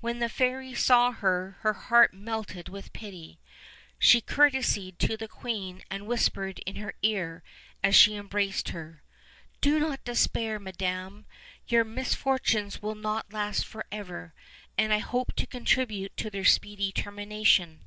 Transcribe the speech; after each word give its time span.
When 0.00 0.18
the 0.18 0.30
fairy 0.30 0.72
saw 0.74 1.10
her 1.12 1.58
her 1.60 1.74
heart 1.74 2.14
melted 2.14 2.70
with 2.70 2.94
pity; 2.94 3.38
she 3.98 4.22
courtesied 4.22 4.98
to 5.00 5.18
the 5.18 5.28
queen 5.28 5.82
and 5.90 6.06
whispered 6.06 6.58
in 6.60 6.76
her 6.76 6.94
ear 7.02 7.42
as 7.84 7.94
she 7.94 8.14
embraced 8.16 8.70
her: 8.70 9.02
"Do 9.60 9.78
not 9.78 10.02
despair, 10.04 10.58
madam, 10.58 11.26
your 11.66 11.84
mis 11.84 12.14
fortunes 12.14 12.80
will 12.80 12.94
not 12.94 13.30
last 13.34 13.66
forever, 13.66 14.32
and 14.78 14.90
I 14.90 15.00
hope 15.00 15.34
to 15.34 15.46
contribute 15.46 16.16
to 16.16 16.30
their 16.30 16.46
speedy 16.46 16.90
termination." 16.90 17.80